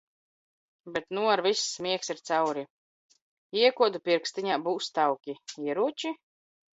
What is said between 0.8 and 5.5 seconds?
Bet nu ar viss miegs ir cauri! Iekod pirkstiņā, būs tauki.